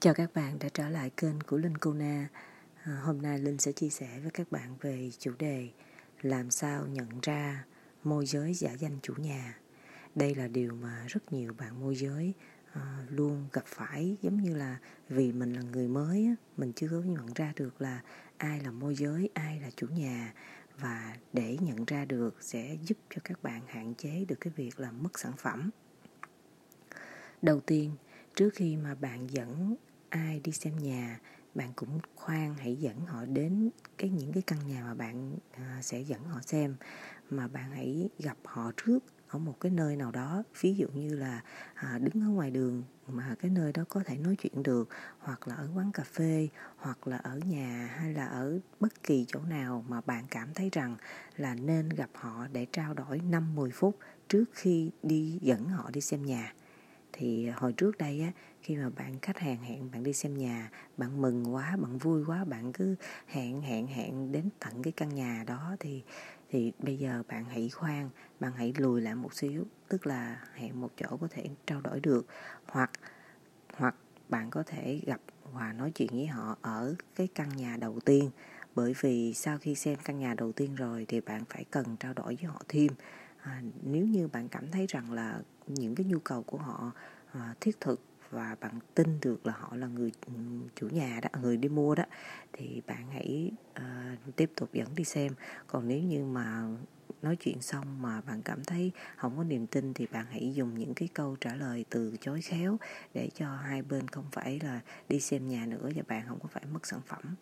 [0.00, 2.28] Chào các bạn đã trở lại kênh của Linh Cô Na.
[2.82, 5.68] À, hôm nay Linh sẽ chia sẻ với các bạn về chủ đề
[6.22, 7.64] làm sao nhận ra
[8.04, 9.58] môi giới giả danh chủ nhà.
[10.14, 12.32] Đây là điều mà rất nhiều bạn môi giới
[12.72, 14.78] à, luôn gặp phải giống như là
[15.08, 18.00] vì mình là người mới mình chưa có nhận ra được là
[18.36, 20.34] ai là môi giới, ai là chủ nhà
[20.78, 24.80] và để nhận ra được sẽ giúp cho các bạn hạn chế được cái việc
[24.80, 25.70] là mất sản phẩm.
[27.42, 27.90] Đầu tiên,
[28.36, 29.76] trước khi mà bạn dẫn
[30.10, 31.20] ai đi xem nhà
[31.54, 35.78] bạn cũng khoan hãy dẫn họ đến cái những cái căn nhà mà bạn à,
[35.82, 36.76] sẽ dẫn họ xem.
[37.30, 40.42] Mà bạn hãy gặp họ trước ở một cái nơi nào đó.
[40.60, 41.42] Ví dụ như là
[41.74, 45.48] à, đứng ở ngoài đường mà cái nơi đó có thể nói chuyện được hoặc
[45.48, 49.40] là ở quán cà phê hoặc là ở nhà hay là ở bất kỳ chỗ
[49.40, 50.96] nào mà bạn cảm thấy rằng
[51.36, 56.00] là nên gặp họ để trao đổi 5-10 phút trước khi đi dẫn họ đi
[56.00, 56.52] xem nhà
[57.16, 60.70] thì hồi trước đây á, khi mà bạn khách hàng hẹn bạn đi xem nhà,
[60.96, 65.14] bạn mừng quá, bạn vui quá, bạn cứ hẹn hẹn hẹn đến tận cái căn
[65.14, 66.02] nhà đó thì
[66.50, 70.80] thì bây giờ bạn hãy khoan, bạn hãy lùi lại một xíu, tức là hẹn
[70.80, 72.26] một chỗ có thể trao đổi được.
[72.66, 72.90] Hoặc
[73.76, 73.94] hoặc
[74.28, 75.20] bạn có thể gặp
[75.52, 78.30] và nói chuyện với họ ở cái căn nhà đầu tiên.
[78.74, 82.12] Bởi vì sau khi xem căn nhà đầu tiên rồi thì bạn phải cần trao
[82.14, 82.92] đổi với họ thêm
[83.46, 86.92] à, nếu như bạn cảm thấy rằng là những cái nhu cầu của họ
[87.32, 90.32] à, thiết thực và bạn tin được là họ là người ừ,
[90.74, 92.04] chủ nhà đó à, người đi mua đó
[92.52, 95.32] thì bạn hãy uh, tiếp tục dẫn đi xem.
[95.66, 96.68] Còn nếu như mà
[97.22, 100.78] nói chuyện xong mà bạn cảm thấy không có niềm tin thì bạn hãy dùng
[100.78, 102.78] những cái câu trả lời từ chối khéo
[103.14, 106.48] để cho hai bên không phải là đi xem nhà nữa và bạn không có
[106.48, 107.34] phải mất sản phẩm.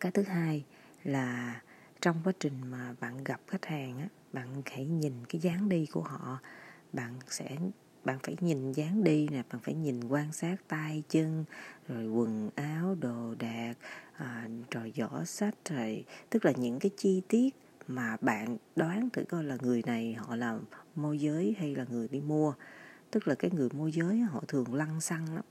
[0.00, 0.64] Cái thứ hai
[1.04, 1.60] là
[2.00, 5.86] trong quá trình mà bạn gặp khách hàng á bạn hãy nhìn cái dáng đi
[5.86, 6.38] của họ.
[6.92, 7.56] Bạn sẽ
[8.04, 11.44] bạn phải nhìn dáng đi nè bạn phải nhìn quan sát tay chân
[11.88, 13.74] rồi quần áo đồ đạc
[14.16, 17.54] à, rồi giỏ sách rồi tức là những cái chi tiết
[17.88, 20.58] mà bạn đoán thử coi là người này họ là
[20.96, 22.52] môi giới hay là người đi mua.
[23.10, 25.44] Tức là cái người môi giới họ thường lăng xăng lắm.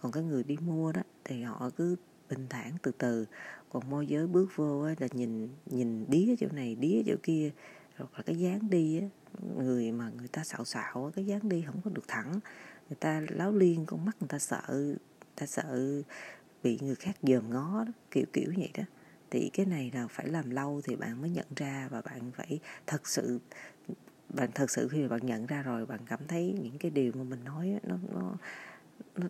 [0.00, 1.96] Còn cái người đi mua đó thì họ cứ
[2.30, 3.26] bình thản từ từ.
[3.70, 7.50] Còn môi giới bước vô là nhìn nhìn đía chỗ này đía chỗ kia
[7.96, 9.06] hoặc là cái dáng đi á
[9.56, 12.32] người mà người ta xạo xạo cái dáng đi không có được thẳng.
[12.88, 14.96] Người ta láo liên con mắt người ta sợ người
[15.36, 16.02] ta sợ
[16.62, 18.84] bị người khác dòm ngó đó, kiểu kiểu vậy đó.
[19.30, 22.60] Thì cái này là phải làm lâu thì bạn mới nhận ra và bạn phải
[22.86, 23.40] thật sự
[24.28, 27.12] bạn thật sự khi mà bạn nhận ra rồi bạn cảm thấy những cái điều
[27.14, 28.36] mà mình nói nó nó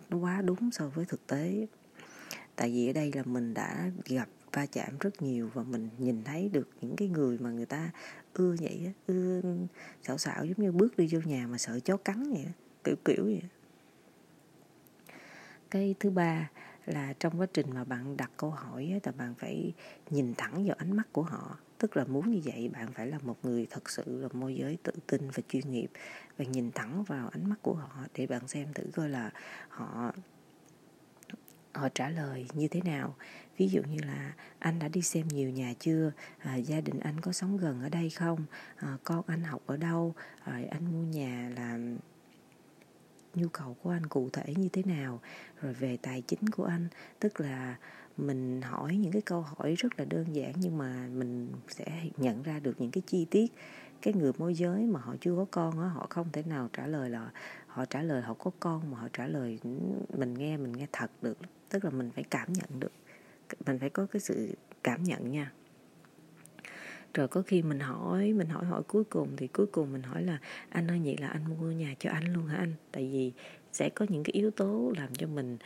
[0.09, 1.67] nó quá đúng so với thực tế.
[2.57, 6.25] Tại vì ở đây là mình đã gặp va chạm rất nhiều và mình nhìn
[6.25, 7.91] thấy được những cái người mà người ta
[8.35, 9.41] ưa vậy á ưa
[10.03, 12.47] xạo xạo giống như bước đi vô nhà mà sợ chó cắn vậy
[12.85, 13.43] kiểu kiểu vậy
[15.71, 16.51] cái thứ ba
[16.87, 19.73] là trong quá trình mà bạn đặt câu hỏi á, thì bạn phải
[20.11, 21.59] nhìn thẳng vào ánh mắt của họ.
[21.79, 24.79] Tức là muốn như vậy bạn phải là một người thật sự là môi giới
[24.83, 25.91] tự tin và chuyên nghiệp.
[26.39, 29.31] Và nhìn thẳng vào ánh mắt của họ để bạn xem thử coi là
[29.69, 30.13] họ
[31.75, 33.15] họ trả lời như thế nào?
[33.57, 36.13] Ví dụ như là anh đã đi xem nhiều nhà chưa?
[36.39, 38.45] À, gia đình anh có sống gần ở đây không?
[38.77, 40.15] À, con anh học ở đâu?
[40.45, 41.79] À, anh mua nhà là
[43.35, 45.21] nhu cầu của anh cụ thể như thế nào?
[45.61, 46.89] Rồi về tài chính của anh.
[47.21, 47.77] Tức là
[48.17, 52.43] mình hỏi những cái câu hỏi rất là đơn giản nhưng mà mình sẽ nhận
[52.43, 53.53] ra được những cái chi tiết
[54.05, 56.87] cái người môi giới mà họ chưa có con á, họ không thể nào trả
[56.87, 57.31] lời là
[57.67, 59.71] họ trả lời họ có con mà họ trả lời ừ,
[60.19, 61.39] mình nghe mình nghe thật được.
[61.69, 62.93] Tức là mình phải cảm nhận được,
[63.67, 65.53] mình phải có cái sự cảm nhận nha.
[67.15, 70.23] Rồi có khi mình hỏi mình hỏi hỏi cuối cùng thì cuối cùng mình hỏi
[70.23, 70.39] là,
[70.69, 72.73] anh ơi, vậy là anh mua nhà cho anh luôn hả anh?
[72.93, 73.33] Tại vì
[73.73, 75.59] sẽ có những cái yếu tố làm cho mình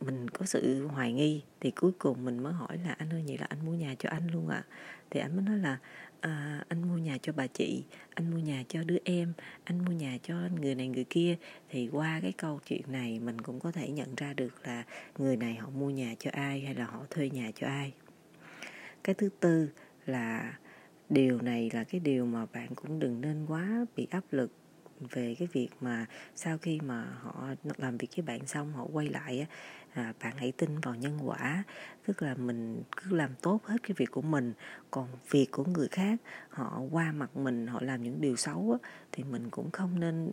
[0.00, 3.38] mình có sự hoài nghi thì cuối cùng mình mới hỏi là anh ơi vậy
[3.38, 4.74] là anh mua nhà cho anh luôn ạ à?
[5.10, 5.78] thì anh mới nói là
[6.20, 7.84] à, anh mua nhà cho bà chị
[8.14, 9.32] anh mua nhà cho đứa em
[9.64, 11.36] anh mua nhà cho người này người kia
[11.68, 14.84] thì qua cái câu chuyện này mình cũng có thể nhận ra được là
[15.18, 17.92] người này họ mua nhà cho ai hay là họ thuê nhà cho ai
[19.04, 19.68] cái thứ tư
[20.06, 20.58] là
[21.08, 24.50] điều này là cái điều mà bạn cũng đừng nên quá bị áp lực
[25.00, 29.08] về cái việc mà sau khi mà họ làm việc với bạn xong họ quay
[29.08, 29.46] lại á
[29.94, 31.64] à, bạn hãy tin vào nhân quả.
[32.06, 34.52] Tức là mình cứ làm tốt hết cái việc của mình
[34.90, 38.90] còn việc của người khác họ qua mặt mình họ làm những điều xấu á,
[39.12, 40.30] thì mình cũng không nên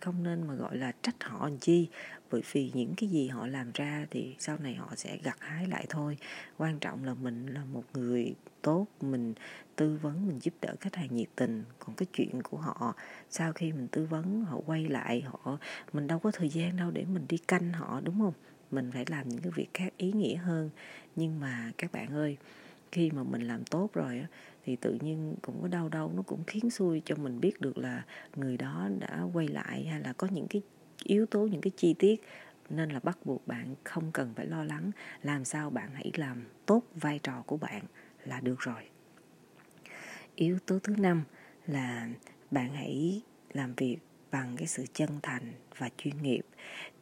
[0.00, 1.88] không nên mà, gọi là, trách họ làm chi.
[2.30, 5.66] Bởi vì những cái gì họ làm ra thì sau này họ sẽ gặt hái
[5.66, 6.18] lại thôi.
[6.58, 9.34] Quan trọng là mình là một người tốt, mình
[9.76, 11.64] tư vấn, mình giúp đỡ khách hàng nhiệt tình.
[11.78, 12.94] Còn cái chuyện của họ,
[13.30, 15.58] sau khi mình tư vấn, họ quay lại, họ,
[15.92, 18.34] mình đâu có thời gian đâu để mình đi canh họ, đúng không?
[18.70, 20.70] Mình phải làm những cái việc khác ý nghĩa hơn.
[21.16, 22.36] Nhưng mà các bạn ơi
[22.92, 24.26] khi mà mình làm tốt rồi
[24.64, 27.78] thì tự nhiên cũng có đau đâu nó cũng khiến xui cho mình biết được
[27.78, 28.04] là
[28.36, 30.62] người đó đã quay lại hay là có những cái
[31.04, 32.22] yếu tố, những cái chi tiết
[32.70, 34.90] nên là bắt buộc bạn không cần phải lo lắng.
[35.22, 37.82] Làm sao bạn hãy làm tốt vai trò của bạn
[38.24, 38.82] là được rồi.
[40.34, 41.24] Yếu tố thứ năm
[41.66, 42.08] là
[42.50, 43.22] bạn hãy
[43.52, 43.98] làm việc
[44.30, 46.42] bằng cái sự chân thành và chuyên nghiệp.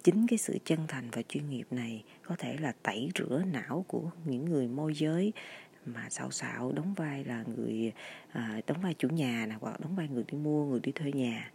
[0.02, 3.85] Chính cái sự chân thành và chuyên nghiệp này có thể là tẩy rửa não
[3.88, 5.32] của những người môi giới
[5.94, 7.93] mà xạo xạo đóng vai là người
[8.32, 11.12] à, đóng vai chủ nhà nè hoặc đóng vai người đi mua người đi thuê
[11.12, 11.50] nhà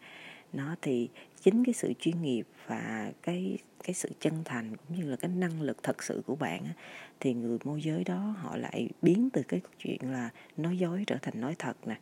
[0.54, 1.10] nó thì
[1.42, 5.32] chính cái sự chuyên nghiệp và cái cái sự chân thành cũng như là cái
[5.36, 6.64] năng lực thật sự của bạn
[7.20, 11.18] thì người môi giới đó họ lại biến từ cái chuyện là nói dối trở
[11.22, 11.96] thành nói thật nè,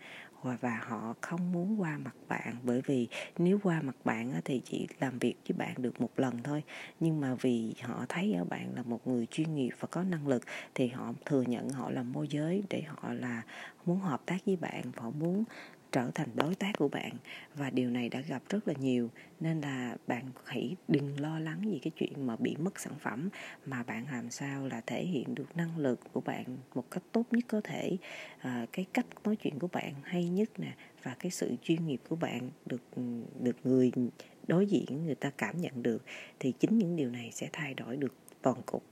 [0.43, 2.55] và họ không muốn qua mặt bạn.
[2.63, 3.07] Bởi vì
[3.37, 6.63] nếu qua mặt bạn thì chỉ làm việc với bạn được một lần thôi.
[6.99, 10.27] Nhưng mà vì họ thấy ở bạn là một người chuyên nghiệp và có năng
[10.27, 10.43] lực,
[10.75, 13.41] thì họ thừa nhận họ là môi giới để họ là
[13.85, 15.43] muốn hợp tác với bạn họ muốn
[15.91, 17.11] trở thành đối tác của bạn.
[17.55, 19.09] Và điều này đã gặp rất là nhiều
[19.39, 23.29] nên là bạn hãy đừng lo lắng vì cái chuyện mà bị mất sản phẩm
[23.65, 26.45] mà bạn làm sao là thể hiện được năng lực của bạn
[26.75, 27.97] một cách tốt nhất có thể.
[28.39, 30.73] À, cái cách nói chuyện của bạn hay nhất nè
[31.03, 32.83] và cái sự chuyên nghiệp của bạn được
[33.39, 33.91] được người
[34.47, 36.03] đối diện người ta cảm nhận được
[36.39, 38.83] thì chính những điều này sẽ thay đổi được toàn cục.